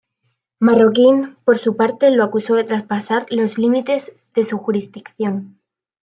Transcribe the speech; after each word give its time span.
Marroquín 0.59 1.37
por 1.45 1.59
su 1.59 1.75
parte 1.77 2.09
lo 2.09 2.23
acusó 2.23 2.55
de 2.55 2.63
traspasar 2.63 3.27
los 3.29 3.59
límites 3.59 4.15
de 4.33 4.45
su 4.45 4.57
jurisdicción. 4.57 5.59